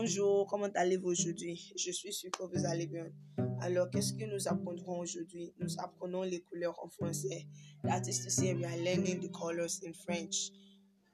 [0.00, 1.72] Bonjour, comment allez-vous aujourd'hui?
[1.76, 3.10] Je suis sûr que vous allez bien.
[3.60, 5.52] Alors, qu'est-ce que nous apprendrons aujourd'hui?
[5.58, 7.48] Nous apprenons les couleurs en français.
[7.82, 10.52] That is to say, we are learning the colors in French.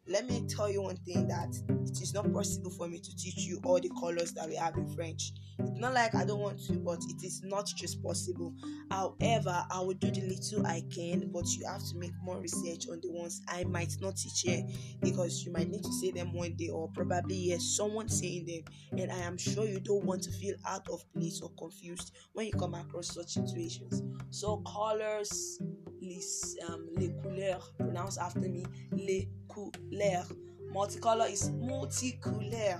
[0.06, 3.38] Let me tell you one thing that it is not possible for me to teach
[3.38, 5.32] you all the colors that we have in French.
[5.58, 8.54] It's not like I don't want to, but it is not just possible.
[8.90, 12.88] However, I will do the little I can, but you have to make more research
[12.90, 14.64] on the ones I might not teach here
[15.00, 19.00] because you might need to say them one day or probably hear someone saying them,
[19.00, 22.46] and I am sure you don't want to feel out of place or confused when
[22.46, 24.02] you come across such situations.
[24.30, 25.58] So, colors,
[26.04, 30.28] les, um, les couleurs, pronounce after me, les couleurs.
[30.72, 32.78] Multicolor is multicolour.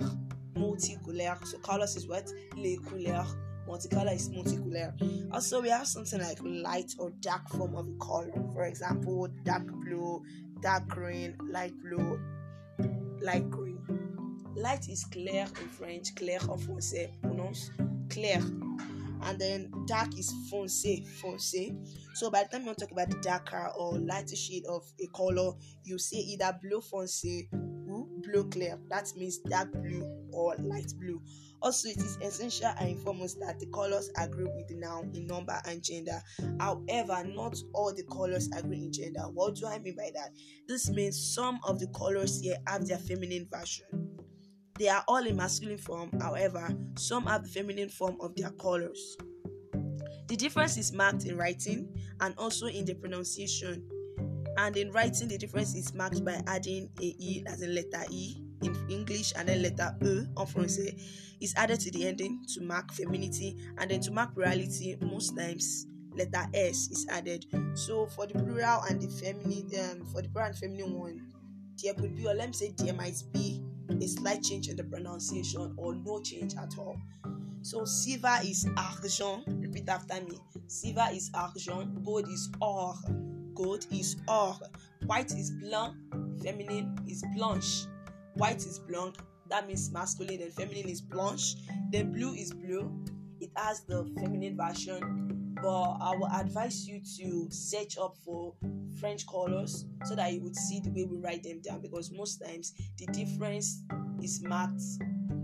[0.55, 1.45] Multicolour.
[1.45, 2.31] So colors is what?
[2.55, 3.35] Les couleurs.
[3.67, 4.93] Multicolor is multicolour.
[5.33, 8.31] Also, we have something like light or dark form of color.
[8.53, 10.23] For example, dark blue,
[10.61, 12.19] dark green, light blue,
[13.21, 13.79] light green.
[14.55, 17.09] Light is clair in French, clair en français.
[17.21, 17.71] Pronounce
[18.09, 18.41] clair
[19.25, 21.75] and then dark is foncé, foncé.
[22.13, 25.53] So by the time you talk about the darker or lighter shade of a color,
[25.83, 27.47] you say either blue foncé
[27.89, 28.79] or blue clear.
[28.89, 31.21] That means dark blue or light blue.
[31.61, 35.59] Also, it is essential and inform that the colors agree with the noun in number
[35.65, 36.21] and gender.
[36.59, 39.21] However, not all the colors agree in gender.
[39.33, 40.31] What do I mean by that?
[40.67, 44.04] This means some of the colors here have their feminine version
[44.77, 49.17] they are all in masculine form, however, some have the feminine form of their colors.
[50.27, 51.87] The difference is marked in writing
[52.19, 53.87] and also in the pronunciation.
[54.57, 58.41] And in writing, the difference is marked by adding a e as in letter E
[58.63, 60.99] in English and then letter E en français
[61.41, 65.85] is added to the ending to mark femininity and then to mark plurality most times
[66.15, 67.45] letter S is added.
[67.75, 71.27] So for the plural and the feminine um, for the plural and feminine one,
[71.83, 74.83] there could be or let me say there might be a slight change in the
[74.83, 76.97] pronunciation or no change at all.
[77.61, 79.43] So silver is argent.
[79.47, 80.37] Repeat after me.
[80.67, 82.03] Silver is argent.
[82.03, 82.93] Gold is or.
[83.55, 84.55] Gold is or.
[85.05, 85.95] White is blanc.
[86.43, 87.85] Feminine is blanche.
[88.35, 89.15] White is blanc.
[89.49, 91.55] That means masculine and feminine is blanche.
[91.91, 92.91] Then blue is blue.
[93.39, 95.24] It has the feminine version.
[95.65, 98.53] But I will advise you to search up for
[98.99, 102.37] French colors so that you would see the way we write them down because most
[102.37, 103.81] times the difference
[104.21, 104.83] is marked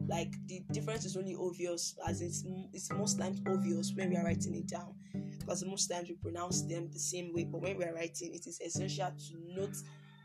[0.07, 4.23] like the difference is only obvious as it's it's most times obvious when we are
[4.23, 4.93] writing it down
[5.39, 8.45] because most times we pronounce them the same way but when we are writing it
[8.45, 9.75] is essential to note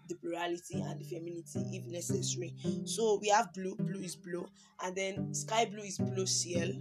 [0.08, 2.54] the plurality and the femininity if necessary.
[2.84, 4.46] So we have blue blue is blue
[4.84, 6.72] and then sky blue is blue ciel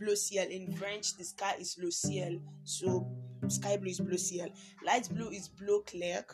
[0.00, 3.06] blue ciel in french the sky is blue ciel so
[3.50, 4.48] sky blue is blue ciel,
[4.84, 6.24] light blue is blue clair,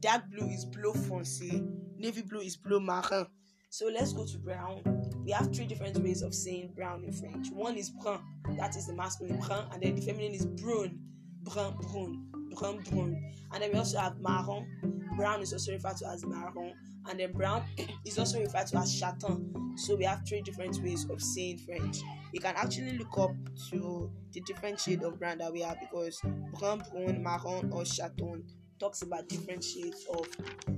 [0.00, 3.26] dark blue is blue foncé, navy blue is blue marin.
[3.70, 4.82] So let's go to brown.
[5.24, 7.48] We have three different ways of saying brown in French.
[7.52, 8.20] One is brun,
[8.56, 10.98] that is the masculine brun, and then the feminine is brun,
[11.42, 13.32] brun, brun, brun, brun.
[13.52, 14.66] And then we also have marron.
[15.18, 16.72] Brown is also referred to as marron,
[17.10, 17.64] and then brown
[18.06, 19.74] is also referred to as chaton.
[19.76, 21.98] So we have three different ways of saying French
[22.32, 23.30] you can actually look up
[23.70, 26.20] to the different shade of brown that we have because
[26.58, 28.44] brown, brun, marron, or chaton
[28.78, 30.28] talks about different shades of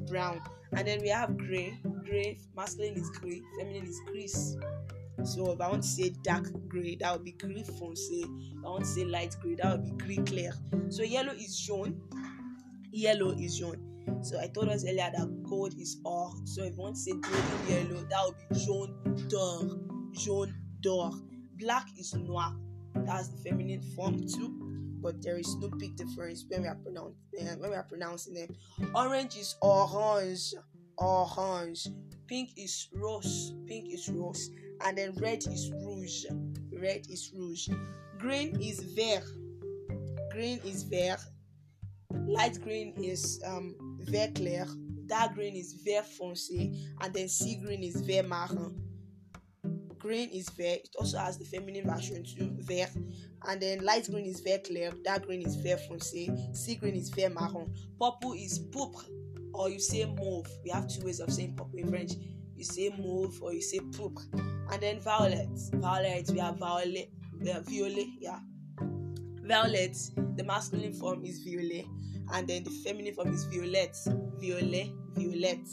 [0.06, 0.40] brown.
[0.72, 1.78] And then we have gray.
[2.04, 4.56] Gray, masculine is gray, feminine is gris.
[5.24, 8.22] So if I want to say dark gray, that would be gris foncé.
[8.22, 10.52] If I want to say light gray, that would be gris clair.
[10.88, 12.00] So yellow is jaune.
[12.92, 13.99] Yellow is jaune.
[14.22, 16.32] So I told us earlier that gold is or.
[16.44, 19.80] So if you want to say golden yellow, that would be jaune d'or.
[20.12, 21.12] Jaune d'or.
[21.58, 22.54] Black is noir.
[22.94, 27.16] That's the feminine form too, but there is no big difference when we are pronouncing
[27.40, 28.48] uh, when we are pronouncing them.
[28.94, 30.54] Orange is orange,
[30.98, 31.86] orange.
[32.26, 34.50] Pink is rose, pink is rose,
[34.84, 36.24] and then red is rouge,
[36.72, 37.68] red is rouge.
[38.18, 39.24] Green is vert,
[40.30, 41.20] green is vert.
[42.26, 44.66] Light green is um, vert clair.
[45.06, 48.91] Dark green is vert foncé, and then sea green is vert marin
[50.00, 50.80] green is vert.
[50.84, 52.91] It also has the feminine version too, vert.
[53.47, 57.10] And then light green is vert clair, dark green is vert foncé, sea green is
[57.10, 57.72] vert marron.
[58.00, 59.04] Purple is pourpre,
[59.54, 60.48] or you say mauve.
[60.64, 62.12] We have two ways of saying purple in French.
[62.56, 64.24] You say mauve or you say pourpre.
[64.72, 65.48] And then violet.
[65.74, 67.10] Violet, we have violet,
[67.42, 68.41] uh, violet, yeah.
[69.50, 69.98] Violet,
[70.36, 71.84] the masculine form is violet,
[72.34, 73.97] and then the feminine form is violet,
[74.41, 75.66] violet, violet.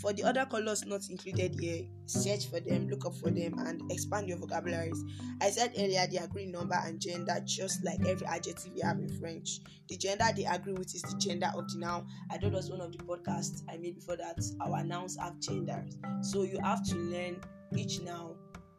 [0.00, 3.88] For the other colors not included here, search for them, look up for them, and
[3.92, 5.00] expand your vocabularies.
[5.40, 9.08] I said earlier they agree number and gender, just like every adjective we have in
[9.20, 9.60] French.
[9.88, 12.08] The gender they agree with is the gender of the noun.
[12.32, 15.98] I thought was one of the podcasts I made before that our nouns have genders.
[16.22, 17.40] So you have to learn
[17.76, 18.34] each noun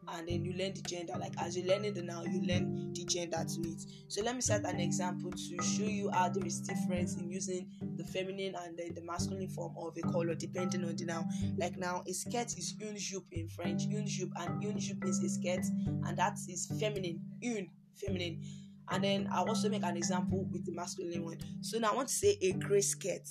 [0.07, 1.13] and then you learn the gender.
[1.19, 3.85] Like as you're learning the noun, you learn the gender to it.
[4.07, 7.69] So let me set an example to show you how there is difference in using
[7.97, 11.27] the feminine and the, the masculine form of a color depending on the noun.
[11.57, 15.23] Like now, a skirt is une jupe in French, une jupe, and une jupe is
[15.23, 15.65] a skirt,
[16.05, 18.41] and that is feminine, une feminine.
[18.89, 21.37] And then I'll also make an example with the masculine one.
[21.61, 23.27] So now I want to say a grey skirt.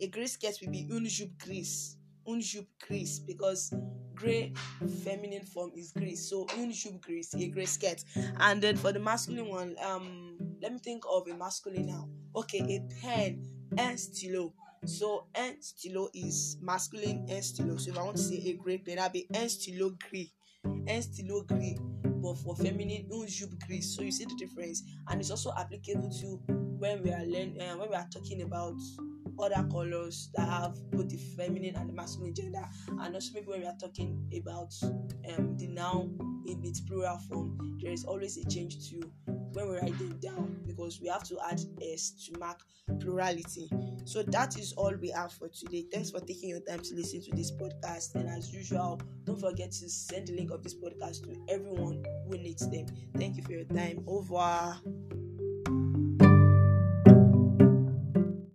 [0.00, 1.96] A grey skirt will be une jupe grise.
[2.28, 3.72] Une jupe grise because
[4.16, 4.52] grey
[5.04, 8.02] feminine form is gray, So une jupe grise, a grey skirt.
[8.40, 12.08] And then for the masculine one, um, let me think of a masculine now.
[12.34, 13.46] Okay, a pen,
[13.78, 14.54] and stylo.
[14.84, 17.76] So un stylo is masculine, un stylo.
[17.76, 20.30] So if I want to say a grey pen, that'll be un stylo gris.
[20.64, 21.78] Un stylo gris
[22.26, 26.10] but for feminine un jupe gris so you see the difference and it's also applicable
[26.10, 26.40] to
[26.78, 28.74] when we are learning uh, when we are talking about
[29.38, 32.64] other colors that have both the feminine and the masculine gender.
[33.00, 34.72] And also maybe when we are talking about
[35.36, 39.76] um, the noun in its plural form there is always a change to when we
[39.76, 42.60] write them down because we have to add s to mark
[43.00, 43.70] plurality.
[44.04, 45.86] So that is all we have for today.
[45.92, 48.14] Thanks for taking your time to listen to this podcast.
[48.16, 52.38] And as usual don't forget to send the link of this podcast to everyone who
[52.38, 52.86] needs them.
[53.16, 54.04] Thank you for your time.
[54.06, 54.76] Over